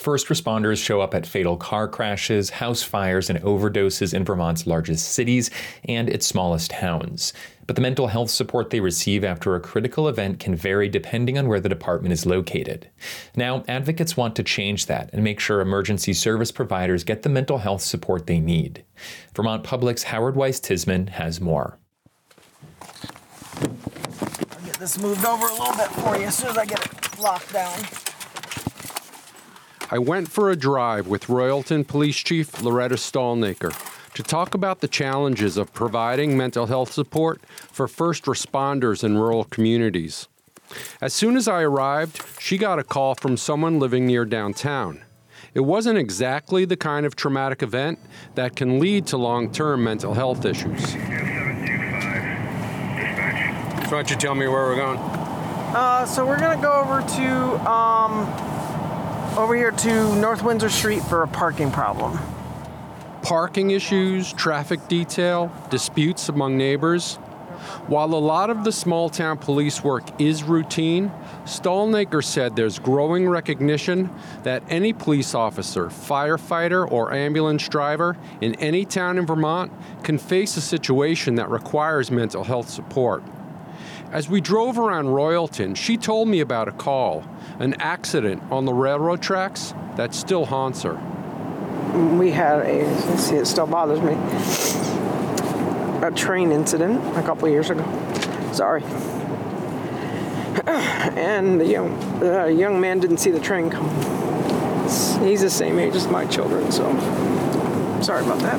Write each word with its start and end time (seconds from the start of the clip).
First 0.00 0.28
responders 0.28 0.82
show 0.82 1.02
up 1.02 1.14
at 1.14 1.26
fatal 1.26 1.58
car 1.58 1.86
crashes, 1.86 2.48
house 2.48 2.82
fires, 2.82 3.28
and 3.28 3.38
overdoses 3.42 4.14
in 4.14 4.24
Vermont's 4.24 4.66
largest 4.66 5.12
cities 5.12 5.50
and 5.84 6.08
its 6.08 6.26
smallest 6.26 6.70
towns. 6.70 7.34
But 7.66 7.76
the 7.76 7.82
mental 7.82 8.06
health 8.06 8.30
support 8.30 8.70
they 8.70 8.80
receive 8.80 9.24
after 9.24 9.54
a 9.54 9.60
critical 9.60 10.08
event 10.08 10.40
can 10.40 10.54
vary 10.54 10.88
depending 10.88 11.36
on 11.36 11.48
where 11.48 11.60
the 11.60 11.68
department 11.68 12.14
is 12.14 12.24
located. 12.24 12.88
Now, 13.36 13.62
advocates 13.68 14.16
want 14.16 14.36
to 14.36 14.42
change 14.42 14.86
that 14.86 15.10
and 15.12 15.22
make 15.22 15.38
sure 15.38 15.60
emergency 15.60 16.14
service 16.14 16.50
providers 16.50 17.04
get 17.04 17.20
the 17.20 17.28
mental 17.28 17.58
health 17.58 17.82
support 17.82 18.26
they 18.26 18.40
need. 18.40 18.86
Vermont 19.36 19.64
Public's 19.64 20.04
Howard 20.04 20.34
Weiss 20.34 20.60
Tisman 20.60 21.10
has 21.10 21.42
more. 21.42 21.78
I'll 23.60 23.68
get 24.64 24.78
this 24.78 24.98
moved 24.98 25.26
over 25.26 25.46
a 25.46 25.52
little 25.52 25.76
bit 25.76 25.88
for 25.88 26.16
you 26.16 26.24
as 26.24 26.38
soon 26.38 26.48
as 26.48 26.56
I 26.56 26.64
get 26.64 26.86
it 26.86 27.18
locked 27.18 27.52
down. 27.52 27.78
I 29.92 29.98
went 29.98 30.30
for 30.30 30.50
a 30.50 30.56
drive 30.56 31.08
with 31.08 31.26
Royalton 31.26 31.84
Police 31.84 32.18
Chief 32.18 32.62
Loretta 32.62 32.94
Stalnaker 32.94 33.74
to 34.14 34.22
talk 34.22 34.54
about 34.54 34.80
the 34.80 34.86
challenges 34.86 35.56
of 35.56 35.74
providing 35.74 36.36
mental 36.36 36.66
health 36.66 36.92
support 36.92 37.40
for 37.72 37.88
first 37.88 38.26
responders 38.26 39.02
in 39.02 39.18
rural 39.18 39.42
communities. 39.42 40.28
As 41.00 41.12
soon 41.12 41.36
as 41.36 41.48
I 41.48 41.62
arrived, 41.62 42.22
she 42.38 42.56
got 42.56 42.78
a 42.78 42.84
call 42.84 43.16
from 43.16 43.36
someone 43.36 43.80
living 43.80 44.06
near 44.06 44.24
downtown. 44.24 45.02
It 45.54 45.60
wasn't 45.60 45.98
exactly 45.98 46.64
the 46.64 46.76
kind 46.76 47.04
of 47.04 47.16
traumatic 47.16 47.60
event 47.60 47.98
that 48.36 48.54
can 48.54 48.78
lead 48.78 49.08
to 49.08 49.16
long 49.16 49.50
term 49.50 49.82
mental 49.82 50.14
health 50.14 50.44
issues. 50.44 50.94
Why 53.84 53.90
don't 53.90 54.10
you 54.10 54.16
tell 54.16 54.36
me 54.36 54.46
where 54.46 54.66
we're 54.66 54.76
going? 54.76 54.98
Uh, 54.98 56.06
so 56.06 56.24
we're 56.24 56.38
gonna 56.38 56.62
go 56.62 56.74
over 56.74 57.00
to 57.16 57.68
um, 57.68 58.49
over 59.36 59.54
here 59.54 59.70
to 59.70 60.16
North 60.16 60.42
Windsor 60.42 60.68
Street 60.68 61.02
for 61.04 61.22
a 61.22 61.28
parking 61.28 61.70
problem. 61.70 62.18
Parking 63.22 63.70
issues, 63.70 64.32
traffic 64.32 64.86
detail, 64.88 65.52
disputes 65.70 66.28
among 66.28 66.56
neighbors. 66.56 67.16
While 67.86 68.14
a 68.14 68.16
lot 68.16 68.50
of 68.50 68.64
the 68.64 68.72
small 68.72 69.10
town 69.10 69.38
police 69.38 69.84
work 69.84 70.20
is 70.20 70.42
routine, 70.42 71.12
Stalnaker 71.44 72.24
said 72.24 72.56
there's 72.56 72.78
growing 72.78 73.28
recognition 73.28 74.10
that 74.42 74.62
any 74.68 74.92
police 74.92 75.34
officer, 75.34 75.86
firefighter, 75.86 76.90
or 76.90 77.12
ambulance 77.12 77.68
driver 77.68 78.16
in 78.40 78.54
any 78.56 78.84
town 78.84 79.18
in 79.18 79.26
Vermont 79.26 79.70
can 80.02 80.18
face 80.18 80.56
a 80.56 80.60
situation 80.60 81.34
that 81.34 81.50
requires 81.50 82.10
mental 82.10 82.44
health 82.44 82.70
support. 82.70 83.22
As 84.12 84.28
we 84.28 84.40
drove 84.40 84.76
around 84.76 85.06
Royalton, 85.06 85.76
she 85.76 85.96
told 85.96 86.26
me 86.26 86.40
about 86.40 86.66
a 86.66 86.72
call, 86.72 87.24
an 87.60 87.74
accident 87.74 88.42
on 88.50 88.64
the 88.64 88.74
railroad 88.74 89.22
tracks 89.22 89.72
that 89.94 90.14
still 90.14 90.46
haunts 90.46 90.82
her. 90.82 90.94
We 92.18 92.32
had 92.32 92.66
a, 92.66 92.82
let's 93.06 93.22
see, 93.22 93.36
it 93.36 93.46
still 93.46 93.68
bothers 93.68 94.00
me, 94.00 94.14
a 96.04 96.10
train 96.10 96.50
incident 96.50 97.00
a 97.16 97.22
couple 97.22 97.48
years 97.48 97.70
ago. 97.70 97.84
Sorry. 98.52 98.82
And 101.10 101.60
the 101.60 101.66
young, 101.66 102.20
the 102.20 102.52
young 102.52 102.80
man 102.80 102.98
didn't 102.98 103.18
see 103.18 103.30
the 103.30 103.40
train 103.40 103.70
come. 103.70 103.88
He's 105.24 105.40
the 105.40 105.50
same 105.50 105.78
age 105.78 105.94
as 105.94 106.08
my 106.08 106.26
children, 106.26 106.72
so 106.72 106.82
sorry 108.02 108.24
about 108.24 108.40
that. 108.40 108.58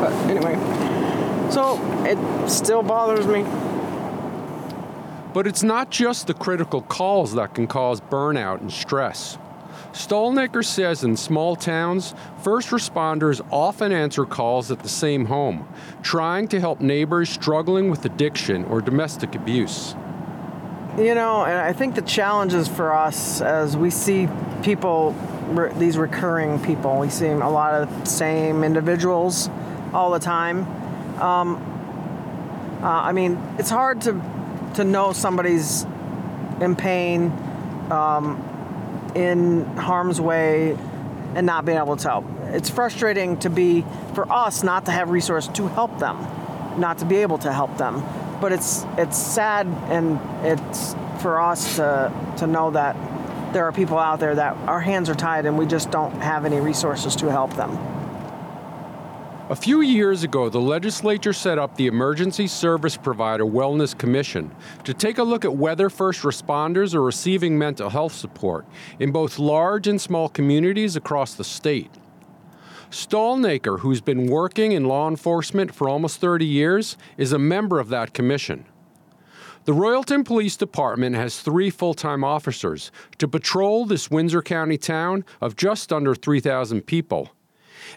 But 0.00 0.12
anyway, 0.30 0.54
so 1.50 1.78
it 2.04 2.48
still 2.48 2.82
bothers 2.82 3.26
me. 3.26 3.44
But 5.32 5.46
it's 5.46 5.62
not 5.62 5.90
just 5.90 6.26
the 6.26 6.34
critical 6.34 6.82
calls 6.82 7.34
that 7.34 7.54
can 7.54 7.66
cause 7.66 8.00
burnout 8.00 8.60
and 8.60 8.72
stress. 8.72 9.38
Stalnaker 9.92 10.64
says 10.64 11.04
in 11.04 11.16
small 11.16 11.54
towns, 11.54 12.14
first 12.42 12.68
responders 12.70 13.44
often 13.50 13.92
answer 13.92 14.24
calls 14.24 14.70
at 14.70 14.80
the 14.80 14.88
same 14.88 15.26
home, 15.26 15.68
trying 16.02 16.48
to 16.48 16.60
help 16.60 16.80
neighbors 16.80 17.28
struggling 17.28 17.90
with 17.90 18.04
addiction 18.04 18.64
or 18.64 18.80
domestic 18.80 19.34
abuse. 19.34 19.94
You 20.96 21.14
know, 21.14 21.44
and 21.44 21.58
I 21.58 21.72
think 21.72 21.94
the 21.94 22.02
challenge 22.02 22.52
is 22.52 22.68
for 22.68 22.94
us 22.94 23.40
as 23.40 23.76
we 23.76 23.90
see 23.90 24.28
people, 24.62 25.14
these 25.76 25.96
recurring 25.96 26.62
people, 26.62 26.98
we 26.98 27.08
see 27.08 27.28
a 27.28 27.48
lot 27.48 27.74
of 27.74 28.00
the 28.00 28.06
same 28.06 28.64
individuals 28.64 29.48
all 29.94 30.10
the 30.10 30.18
time. 30.18 30.66
Um, 31.20 31.56
uh, 32.82 32.86
I 32.86 33.12
mean, 33.12 33.40
it's 33.58 33.70
hard 33.70 34.02
to 34.02 34.20
to 34.74 34.84
know 34.84 35.12
somebody's 35.12 35.84
in 36.60 36.76
pain, 36.76 37.30
um, 37.90 39.12
in 39.14 39.64
harm's 39.76 40.20
way, 40.20 40.76
and 41.34 41.46
not 41.46 41.64
being 41.64 41.78
able 41.78 41.96
to 41.96 42.08
help. 42.08 42.24
It's 42.48 42.70
frustrating 42.70 43.38
to 43.38 43.50
be 43.50 43.84
for 44.14 44.30
us 44.30 44.62
not 44.62 44.84
to 44.86 44.90
have 44.90 45.10
resources 45.10 45.52
to 45.54 45.68
help 45.68 45.98
them, 45.98 46.18
not 46.78 46.98
to 46.98 47.04
be 47.04 47.16
able 47.16 47.38
to 47.38 47.52
help 47.52 47.76
them. 47.78 48.02
But 48.40 48.52
it's 48.52 48.84
it's 48.98 49.16
sad 49.16 49.66
and 49.88 50.18
it's 50.44 50.94
for 51.20 51.40
us 51.40 51.76
to 51.76 52.12
to 52.38 52.46
know 52.46 52.70
that 52.72 52.96
there 53.52 53.64
are 53.66 53.72
people 53.72 53.98
out 53.98 54.18
there 54.18 54.34
that 54.34 54.56
our 54.68 54.80
hands 54.80 55.08
are 55.08 55.14
tied 55.14 55.46
and 55.46 55.58
we 55.58 55.66
just 55.66 55.90
don't 55.90 56.12
have 56.22 56.44
any 56.44 56.58
resources 56.58 57.16
to 57.16 57.30
help 57.30 57.54
them. 57.54 57.78
A 59.52 59.54
few 59.54 59.82
years 59.82 60.22
ago, 60.24 60.48
the 60.48 60.58
legislature 60.58 61.34
set 61.34 61.58
up 61.58 61.76
the 61.76 61.86
Emergency 61.86 62.46
Service 62.46 62.96
Provider 62.96 63.44
Wellness 63.44 63.96
Commission 63.96 64.50
to 64.84 64.94
take 64.94 65.18
a 65.18 65.22
look 65.22 65.44
at 65.44 65.54
whether 65.54 65.90
first 65.90 66.22
responders 66.22 66.94
are 66.94 67.02
receiving 67.02 67.58
mental 67.58 67.90
health 67.90 68.14
support 68.14 68.64
in 68.98 69.12
both 69.12 69.38
large 69.38 69.86
and 69.88 70.00
small 70.00 70.30
communities 70.30 70.96
across 70.96 71.34
the 71.34 71.44
state. 71.44 71.90
Stalnaker, 72.88 73.80
who's 73.80 74.00
been 74.00 74.26
working 74.26 74.72
in 74.72 74.86
law 74.86 75.06
enforcement 75.06 75.74
for 75.74 75.86
almost 75.86 76.18
30 76.18 76.46
years, 76.46 76.96
is 77.18 77.34
a 77.34 77.38
member 77.38 77.78
of 77.78 77.90
that 77.90 78.14
commission. 78.14 78.64
The 79.66 79.74
Royalton 79.74 80.24
Police 80.24 80.56
Department 80.56 81.14
has 81.16 81.40
three 81.40 81.68
full 81.68 81.92
time 81.92 82.24
officers 82.24 82.90
to 83.18 83.28
patrol 83.28 83.84
this 83.84 84.10
Windsor 84.10 84.40
County 84.40 84.78
town 84.78 85.26
of 85.42 85.56
just 85.56 85.92
under 85.92 86.14
3,000 86.14 86.86
people. 86.86 87.32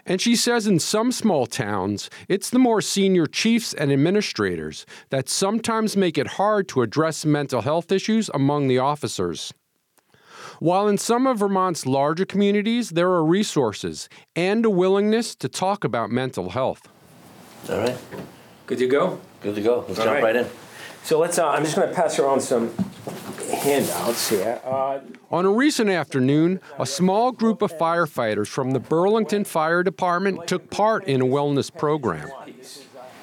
And 0.04 0.20
she 0.20 0.36
says 0.36 0.66
in 0.66 0.78
some 0.78 1.12
small 1.12 1.46
towns, 1.46 2.10
it's 2.28 2.50
the 2.50 2.58
more 2.58 2.80
senior 2.80 3.26
chiefs 3.26 3.72
and 3.74 3.92
administrators 3.92 4.86
that 5.10 5.28
sometimes 5.28 5.96
make 5.96 6.18
it 6.18 6.26
hard 6.26 6.68
to 6.68 6.82
address 6.82 7.24
mental 7.24 7.62
health 7.62 7.90
issues 7.92 8.30
among 8.34 8.68
the 8.68 8.78
officers. 8.78 9.52
While 10.58 10.88
in 10.88 10.96
some 10.96 11.26
of 11.26 11.38
Vermont's 11.38 11.84
larger 11.84 12.24
communities, 12.24 12.90
there 12.90 13.10
are 13.10 13.24
resources 13.24 14.08
and 14.34 14.64
a 14.64 14.70
willingness 14.70 15.34
to 15.36 15.48
talk 15.48 15.84
about 15.84 16.10
mental 16.10 16.50
health. 16.50 16.88
All 17.68 17.78
right, 17.78 17.98
Good 18.66 18.78
to 18.78 18.86
go? 18.88 19.20
good 19.42 19.54
to 19.54 19.60
go. 19.60 19.84
Let's 19.86 19.98
All 20.00 20.06
jump 20.06 20.14
right. 20.16 20.24
right 20.24 20.36
in. 20.36 20.46
So 21.02 21.18
let's, 21.20 21.38
uh, 21.38 21.48
I'm 21.48 21.62
just 21.62 21.76
gonna 21.76 21.92
pass 21.92 22.18
around 22.18 22.40
some 22.40 22.72
handouts 23.50 24.28
here. 24.28 24.60
Uh, 24.64 25.00
On 25.30 25.44
a 25.44 25.50
recent 25.50 25.90
afternoon, 25.90 26.60
a 26.78 26.86
small 26.86 27.32
group 27.32 27.62
of 27.62 27.72
firefighters 27.72 28.48
from 28.48 28.72
the 28.72 28.80
Burlington 28.80 29.44
Fire 29.44 29.82
Department 29.82 30.46
took 30.46 30.70
part 30.70 31.04
in 31.04 31.20
a 31.20 31.26
wellness 31.26 31.74
program. 31.74 32.30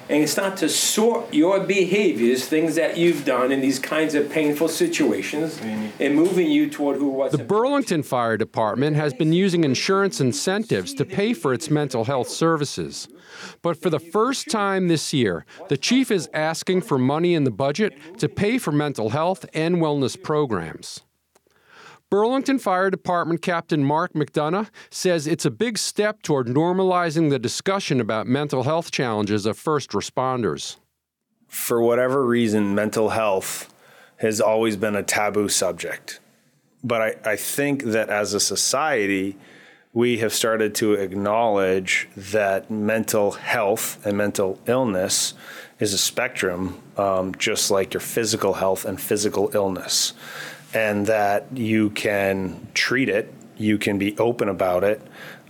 And 0.08 0.28
start 0.28 0.56
to 0.58 0.68
sort 0.68 1.32
your 1.32 1.60
behaviors, 1.60 2.46
things 2.46 2.74
that 2.74 2.96
you've 2.96 3.24
done 3.24 3.50
in 3.50 3.60
these 3.60 3.78
kinds 3.78 4.14
of 4.14 4.30
painful 4.30 4.68
situations, 4.68 5.60
and 5.98 6.14
moving 6.14 6.50
you 6.50 6.68
toward 6.68 6.98
who 6.98 7.08
was. 7.08 7.32
The 7.32 7.38
Burlington 7.38 8.02
Fire 8.02 8.36
Department 8.36 8.96
has 8.96 9.14
been 9.14 9.32
using 9.32 9.64
insurance 9.64 10.20
incentives 10.20 10.92
to 10.94 11.04
pay 11.04 11.32
for 11.32 11.52
its 11.54 11.70
mental 11.70 12.04
health 12.04 12.28
services. 12.28 13.08
But 13.62 13.80
for 13.80 13.90
the 13.90 13.98
first 13.98 14.50
time 14.50 14.88
this 14.88 15.12
year, 15.12 15.44
the 15.68 15.76
chief 15.76 16.10
is 16.10 16.28
asking 16.32 16.82
for 16.82 16.98
money 16.98 17.34
in 17.34 17.44
the 17.44 17.50
budget 17.50 17.98
to 18.18 18.28
pay 18.28 18.58
for 18.58 18.72
mental 18.72 19.10
health 19.10 19.46
and 19.54 19.76
wellness 19.76 20.20
programs. 20.20 21.02
Burlington 22.14 22.60
Fire 22.60 22.90
Department 22.90 23.42
Captain 23.42 23.82
Mark 23.82 24.12
McDonough 24.12 24.70
says 24.88 25.26
it's 25.26 25.44
a 25.44 25.50
big 25.50 25.76
step 25.76 26.22
toward 26.22 26.46
normalizing 26.46 27.28
the 27.28 27.40
discussion 27.40 28.00
about 28.00 28.28
mental 28.28 28.62
health 28.62 28.92
challenges 28.92 29.46
of 29.46 29.58
first 29.58 29.90
responders. 29.90 30.76
for 31.48 31.82
whatever 31.82 32.24
reason, 32.24 32.72
mental 32.72 33.08
health 33.08 33.74
has 34.18 34.40
always 34.40 34.76
been 34.76 34.94
a 34.94 35.02
taboo 35.02 35.48
subject. 35.48 36.20
But 36.84 37.02
I, 37.02 37.32
I 37.32 37.34
think 37.34 37.82
that 37.82 38.08
as 38.10 38.32
a 38.32 38.38
society, 38.38 39.36
we 39.92 40.18
have 40.18 40.32
started 40.32 40.72
to 40.76 40.94
acknowledge 40.94 42.08
that 42.16 42.70
mental 42.70 43.32
health 43.32 44.06
and 44.06 44.16
mental 44.16 44.60
illness 44.66 45.34
is 45.80 45.92
a 45.92 45.98
spectrum, 45.98 46.80
um, 46.96 47.34
just 47.34 47.72
like 47.72 47.92
your 47.92 48.00
physical 48.00 48.54
health 48.54 48.84
and 48.84 49.00
physical 49.00 49.50
illness. 49.52 50.12
And 50.74 51.06
that 51.06 51.46
you 51.56 51.90
can 51.90 52.66
treat 52.74 53.08
it, 53.08 53.32
you 53.56 53.78
can 53.78 53.96
be 53.96 54.18
open 54.18 54.48
about 54.48 54.84
it, 54.84 55.00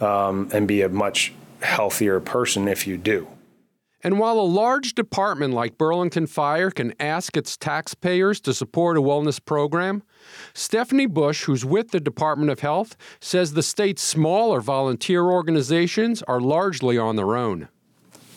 um, 0.00 0.50
and 0.52 0.68
be 0.68 0.82
a 0.82 0.88
much 0.88 1.32
healthier 1.62 2.20
person 2.20 2.68
if 2.68 2.86
you 2.86 2.96
do. 2.96 3.26
And 4.04 4.18
while 4.18 4.38
a 4.38 4.42
large 4.42 4.94
department 4.94 5.54
like 5.54 5.78
Burlington 5.78 6.26
Fire 6.26 6.70
can 6.70 6.92
ask 7.00 7.38
its 7.38 7.56
taxpayers 7.56 8.38
to 8.42 8.52
support 8.52 8.98
a 8.98 9.00
wellness 9.00 9.42
program, 9.42 10.02
Stephanie 10.52 11.06
Bush, 11.06 11.44
who's 11.44 11.64
with 11.64 11.90
the 11.90 12.00
Department 12.00 12.50
of 12.50 12.60
Health, 12.60 12.98
says 13.18 13.54
the 13.54 13.62
state's 13.62 14.02
smaller 14.02 14.60
volunteer 14.60 15.24
organizations 15.24 16.22
are 16.24 16.40
largely 16.40 16.98
on 16.98 17.16
their 17.16 17.34
own. 17.34 17.68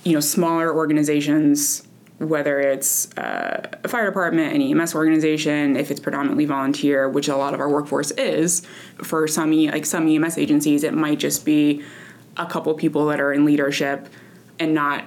You 0.06 0.14
know, 0.14 0.20
smaller 0.22 0.74
organizations, 0.74 1.86
whether 2.20 2.60
it's 2.60 3.16
uh, 3.18 3.70
a 3.84 3.88
fire 3.88 4.06
department, 4.08 4.56
an 4.56 4.62
EMS 4.62 4.96
organization, 4.96 5.76
if 5.76 5.92
it's 5.92 6.00
predominantly 6.00 6.46
volunteer, 6.46 7.08
which 7.08 7.28
a 7.28 7.36
lot 7.36 7.54
of 7.54 7.60
our 7.60 7.70
workforce 7.70 8.12
is, 8.12 8.64
for 8.96 9.28
some 9.28 9.52
like 9.68 9.86
some 9.86 10.08
EMS 10.08 10.38
agencies, 10.38 10.84
it 10.84 10.94
might 10.94 11.20
just 11.20 11.46
be 11.46 11.84
a 12.36 12.46
couple 12.46 12.74
people 12.74 13.06
that 13.08 13.20
are 13.20 13.34
in 13.34 13.46
leadership 13.46 14.08
and 14.60 14.74
not 14.74 15.04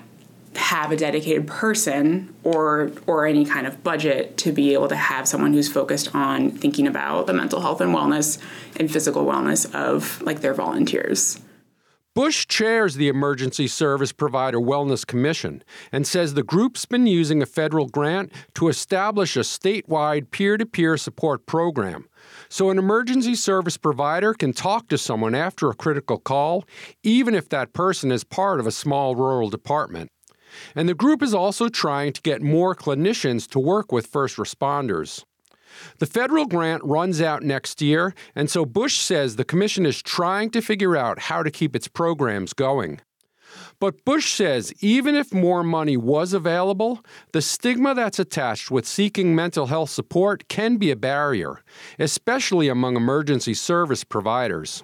have 0.54 0.90
a 0.90 0.96
dedicated 0.96 1.46
person 1.46 2.34
or 2.42 2.90
or 3.06 3.26
any 3.26 3.44
kind 3.44 3.66
of 3.66 3.82
budget 3.84 4.36
to 4.36 4.50
be 4.52 4.72
able 4.72 4.88
to 4.88 4.96
have 4.96 5.26
someone 5.26 5.52
who's 5.52 5.70
focused 5.70 6.14
on 6.14 6.50
thinking 6.50 6.86
about 6.86 7.26
the 7.26 7.32
mental 7.32 7.60
health 7.60 7.80
and 7.80 7.94
wellness 7.94 8.38
and 8.76 8.90
physical 8.90 9.24
wellness 9.24 9.72
of 9.74 10.20
like 10.22 10.40
their 10.40 10.54
volunteers. 10.54 11.40
Bush 12.12 12.48
chairs 12.48 12.96
the 12.96 13.06
Emergency 13.06 13.68
Service 13.68 14.10
Provider 14.10 14.58
Wellness 14.58 15.06
Commission 15.06 15.62
and 15.92 16.04
says 16.04 16.34
the 16.34 16.42
group's 16.42 16.84
been 16.84 17.06
using 17.06 17.40
a 17.40 17.46
federal 17.46 17.86
grant 17.86 18.32
to 18.54 18.66
establish 18.66 19.36
a 19.36 19.40
statewide 19.40 20.32
peer 20.32 20.56
to 20.56 20.66
peer 20.66 20.96
support 20.96 21.46
program. 21.46 22.08
So, 22.48 22.68
an 22.68 22.78
emergency 22.78 23.36
service 23.36 23.76
provider 23.76 24.34
can 24.34 24.52
talk 24.52 24.88
to 24.88 24.98
someone 24.98 25.36
after 25.36 25.70
a 25.70 25.74
critical 25.74 26.18
call, 26.18 26.64
even 27.04 27.32
if 27.32 27.48
that 27.50 27.74
person 27.74 28.10
is 28.10 28.24
part 28.24 28.58
of 28.58 28.66
a 28.66 28.72
small 28.72 29.14
rural 29.14 29.48
department. 29.48 30.10
And 30.74 30.88
the 30.88 30.94
group 30.94 31.22
is 31.22 31.32
also 31.32 31.68
trying 31.68 32.12
to 32.14 32.22
get 32.22 32.42
more 32.42 32.74
clinicians 32.74 33.48
to 33.50 33.60
work 33.60 33.92
with 33.92 34.08
first 34.08 34.36
responders. 34.36 35.22
The 35.98 36.06
federal 36.06 36.46
grant 36.46 36.82
runs 36.84 37.20
out 37.20 37.42
next 37.42 37.80
year, 37.82 38.14
and 38.34 38.50
so 38.50 38.64
Bush 38.64 38.98
says 38.98 39.36
the 39.36 39.44
commission 39.44 39.86
is 39.86 40.02
trying 40.02 40.50
to 40.50 40.60
figure 40.60 40.96
out 40.96 41.18
how 41.18 41.42
to 41.42 41.50
keep 41.50 41.74
its 41.76 41.88
programs 41.88 42.52
going. 42.52 43.00
But 43.80 44.04
Bush 44.04 44.34
says 44.34 44.72
even 44.80 45.14
if 45.14 45.32
more 45.32 45.64
money 45.64 45.96
was 45.96 46.32
available, 46.34 47.00
the 47.32 47.40
stigma 47.40 47.94
that's 47.94 48.18
attached 48.18 48.70
with 48.70 48.86
seeking 48.86 49.34
mental 49.34 49.66
health 49.66 49.90
support 49.90 50.48
can 50.48 50.76
be 50.76 50.90
a 50.90 50.96
barrier, 50.96 51.62
especially 51.98 52.68
among 52.68 52.96
emergency 52.96 53.54
service 53.54 54.04
providers. 54.04 54.82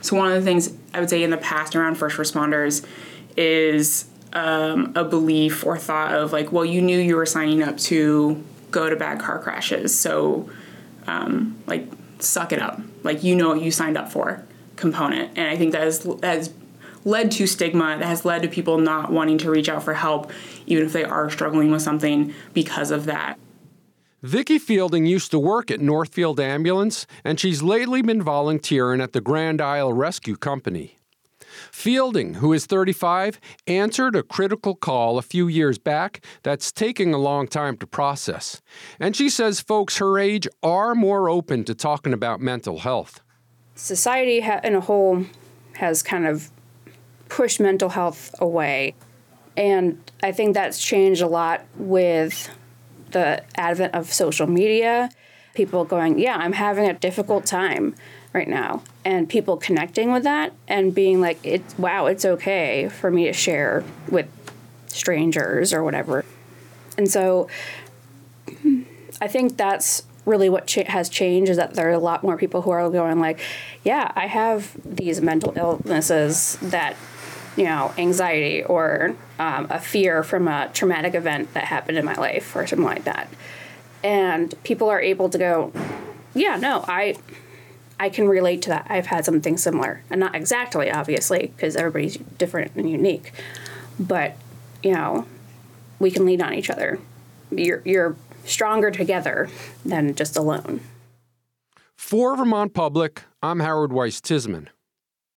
So, 0.00 0.16
one 0.16 0.32
of 0.32 0.34
the 0.34 0.42
things 0.42 0.72
I 0.94 1.00
would 1.00 1.10
say 1.10 1.22
in 1.22 1.30
the 1.30 1.36
past 1.36 1.74
around 1.74 1.96
first 1.96 2.16
responders 2.16 2.84
is 3.36 4.06
um, 4.32 4.92
a 4.94 5.04
belief 5.04 5.64
or 5.64 5.78
thought 5.78 6.14
of 6.14 6.32
like, 6.32 6.52
well, 6.52 6.64
you 6.64 6.82
knew 6.82 6.98
you 6.98 7.16
were 7.16 7.26
signing 7.26 7.62
up 7.62 7.78
to 7.78 8.42
go 8.70 8.88
to 8.88 8.96
bad 8.96 9.20
car 9.20 9.38
crashes, 9.38 9.98
so 9.98 10.48
um, 11.06 11.56
like 11.66 11.86
suck 12.18 12.52
it 12.52 12.60
up, 12.60 12.80
like 13.02 13.22
you 13.22 13.34
know 13.34 13.50
what 13.50 13.62
you 13.62 13.70
signed 13.70 13.96
up 13.96 14.10
for 14.10 14.44
component, 14.76 15.36
and 15.36 15.48
I 15.48 15.56
think 15.56 15.72
that 15.72 15.82
has, 15.82 16.06
has 16.22 16.52
led 17.04 17.30
to 17.32 17.46
stigma 17.46 17.96
that 17.98 18.06
has 18.06 18.24
led 18.24 18.42
to 18.42 18.48
people 18.48 18.78
not 18.78 19.10
wanting 19.10 19.38
to 19.38 19.50
reach 19.50 19.68
out 19.68 19.82
for 19.82 19.94
help, 19.94 20.30
even 20.66 20.84
if 20.84 20.92
they 20.92 21.04
are 21.04 21.30
struggling 21.30 21.70
with 21.70 21.82
something 21.82 22.34
because 22.52 22.90
of 22.90 23.06
that. 23.06 23.38
Vicki 24.22 24.58
Fielding 24.58 25.06
used 25.06 25.30
to 25.30 25.38
work 25.38 25.70
at 25.70 25.80
Northfield 25.80 26.40
Ambulance, 26.40 27.06
and 27.22 27.38
she's 27.38 27.62
lately 27.62 28.02
been 28.02 28.20
volunteering 28.20 29.00
at 29.00 29.12
the 29.12 29.20
Grand 29.20 29.60
Isle 29.60 29.92
Rescue 29.92 30.36
Company. 30.36 30.97
Fielding, 31.70 32.34
who 32.34 32.52
is 32.52 32.66
35, 32.66 33.40
answered 33.66 34.16
a 34.16 34.22
critical 34.22 34.74
call 34.74 35.18
a 35.18 35.22
few 35.22 35.48
years 35.48 35.78
back 35.78 36.24
that's 36.42 36.72
taking 36.72 37.14
a 37.14 37.18
long 37.18 37.46
time 37.46 37.76
to 37.78 37.86
process. 37.86 38.60
And 38.98 39.14
she 39.14 39.28
says 39.28 39.60
folks 39.60 39.98
her 39.98 40.18
age 40.18 40.48
are 40.62 40.94
more 40.94 41.28
open 41.28 41.64
to 41.64 41.74
talking 41.74 42.12
about 42.12 42.40
mental 42.40 42.80
health. 42.80 43.20
Society 43.74 44.44
in 44.64 44.74
a 44.74 44.80
whole 44.80 45.24
has 45.74 46.02
kind 46.02 46.26
of 46.26 46.50
pushed 47.28 47.60
mental 47.60 47.90
health 47.90 48.34
away. 48.40 48.94
And 49.56 49.98
I 50.22 50.32
think 50.32 50.54
that's 50.54 50.82
changed 50.82 51.20
a 51.20 51.26
lot 51.26 51.64
with 51.76 52.50
the 53.10 53.42
advent 53.56 53.94
of 53.94 54.12
social 54.12 54.46
media. 54.46 55.10
People 55.54 55.84
going, 55.84 56.18
Yeah, 56.18 56.36
I'm 56.36 56.52
having 56.52 56.88
a 56.88 56.94
difficult 56.94 57.46
time 57.46 57.94
right 58.32 58.48
now 58.48 58.82
and 59.04 59.28
people 59.28 59.56
connecting 59.56 60.12
with 60.12 60.22
that 60.24 60.52
and 60.66 60.94
being 60.94 61.20
like 61.20 61.38
it's 61.42 61.76
wow 61.78 62.06
it's 62.06 62.24
okay 62.24 62.88
for 62.88 63.10
me 63.10 63.24
to 63.24 63.32
share 63.32 63.84
with 64.10 64.28
strangers 64.86 65.72
or 65.72 65.82
whatever. 65.84 66.24
And 66.96 67.08
so 67.10 67.48
i 69.20 69.26
think 69.26 69.56
that's 69.56 70.04
really 70.24 70.48
what 70.48 70.66
cha- 70.66 70.84
has 70.84 71.08
changed 71.08 71.50
is 71.50 71.56
that 71.56 71.74
there 71.74 71.88
are 71.88 71.92
a 71.92 71.98
lot 71.98 72.22
more 72.22 72.36
people 72.36 72.62
who 72.62 72.70
are 72.70 72.88
going 72.88 73.18
like 73.18 73.40
yeah 73.82 74.12
i 74.14 74.26
have 74.26 74.76
these 74.84 75.20
mental 75.20 75.52
illnesses 75.56 76.56
that 76.62 76.96
you 77.56 77.64
know 77.64 77.92
anxiety 77.98 78.62
or 78.62 79.16
um, 79.38 79.66
a 79.70 79.80
fear 79.80 80.22
from 80.22 80.46
a 80.46 80.70
traumatic 80.72 81.14
event 81.14 81.52
that 81.54 81.64
happened 81.64 81.98
in 81.98 82.04
my 82.04 82.14
life 82.14 82.54
or 82.56 82.66
something 82.66 82.86
like 82.86 83.04
that. 83.04 83.28
And 84.02 84.54
people 84.62 84.88
are 84.88 85.00
able 85.00 85.28
to 85.28 85.38
go 85.38 85.72
yeah 86.34 86.56
no 86.56 86.84
i 86.86 87.16
I 88.00 88.08
can 88.08 88.28
relate 88.28 88.62
to 88.62 88.68
that. 88.70 88.86
I've 88.88 89.06
had 89.06 89.24
something 89.24 89.56
similar, 89.56 90.02
and 90.10 90.20
not 90.20 90.34
exactly, 90.34 90.90
obviously, 90.90 91.52
because 91.54 91.76
everybody's 91.76 92.16
different 92.16 92.72
and 92.76 92.88
unique. 92.88 93.32
But 93.98 94.36
you 94.82 94.92
know, 94.92 95.26
we 95.98 96.10
can 96.10 96.24
lean 96.24 96.40
on 96.42 96.54
each 96.54 96.70
other. 96.70 96.98
You're 97.50 97.82
you're 97.84 98.16
stronger 98.44 98.90
together 98.90 99.48
than 99.84 100.14
just 100.14 100.36
alone. 100.36 100.80
For 101.96 102.36
Vermont 102.36 102.72
Public, 102.72 103.24
I'm 103.42 103.60
Howard 103.60 103.92
Weiss 103.92 104.20
Tisman. 104.20 104.68